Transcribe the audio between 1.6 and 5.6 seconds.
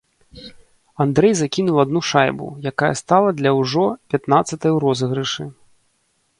адну шайбу, якая стала для ўжо пятнаццатай у розыгрышы.